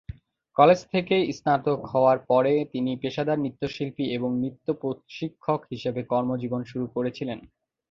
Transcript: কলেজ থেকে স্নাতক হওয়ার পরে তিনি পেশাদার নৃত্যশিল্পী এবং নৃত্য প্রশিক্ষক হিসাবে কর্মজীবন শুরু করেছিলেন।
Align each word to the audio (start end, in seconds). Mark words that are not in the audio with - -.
কলেজ 0.57 0.79
থেকে 0.91 1.15
স্নাতক 1.37 1.79
হওয়ার 1.91 2.17
পরে 2.29 2.53
তিনি 2.73 2.91
পেশাদার 3.01 3.37
নৃত্যশিল্পী 3.39 4.05
এবং 4.17 4.29
নৃত্য 4.41 4.67
প্রশিক্ষক 4.81 5.61
হিসাবে 5.71 6.01
কর্মজীবন 6.03 6.61
শুরু 6.63 6.85
করেছিলেন। 6.87 7.39